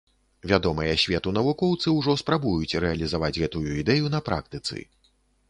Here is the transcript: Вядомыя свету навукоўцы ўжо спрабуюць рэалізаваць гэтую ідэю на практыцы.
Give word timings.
Вядомыя 0.51 0.93
свету 1.03 1.33
навукоўцы 1.37 1.93
ўжо 1.97 2.15
спрабуюць 2.21 2.77
рэалізаваць 2.85 3.31
гэтую 3.43 3.71
ідэю 3.83 4.11
на 4.17 4.25
практыцы. 4.33 4.75